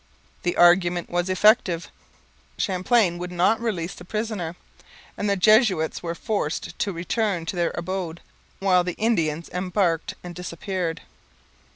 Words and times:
The 0.41 0.57
argument 0.57 1.11
was 1.11 1.29
effective; 1.29 1.91
Champlain 2.57 3.19
would 3.19 3.31
not 3.31 3.59
release 3.61 3.93
the 3.93 4.03
prisoner; 4.03 4.55
and 5.15 5.29
the 5.29 5.35
Jesuits 5.35 6.01
were 6.01 6.15
forced 6.15 6.79
to 6.79 6.91
return 6.91 7.45
to 7.45 7.55
their 7.55 7.71
abode, 7.75 8.19
while 8.57 8.83
the 8.83 8.93
Indians 8.95 9.47
embarked 9.49 10.15
and 10.23 10.33
disappeared. 10.33 11.01